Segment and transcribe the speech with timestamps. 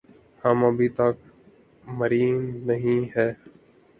[0.43, 1.15] ہم أبھی تک
[1.89, 2.31] مریں
[2.67, 3.29] نہیں ہے۔